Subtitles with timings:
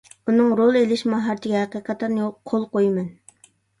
[0.29, 2.17] ئۇنىڭ رول ئېلىش ماھارىتىگە ھەقىقەتەن
[2.53, 3.13] قول قويىمەن.